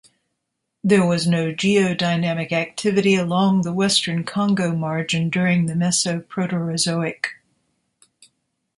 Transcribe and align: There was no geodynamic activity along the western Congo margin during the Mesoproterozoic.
There 0.83 1.05
was 1.05 1.27
no 1.27 1.53
geodynamic 1.53 2.51
activity 2.51 3.13
along 3.13 3.61
the 3.61 3.71
western 3.71 4.23
Congo 4.23 4.75
margin 4.75 5.29
during 5.29 5.67
the 5.67 5.75
Mesoproterozoic. 5.75 7.27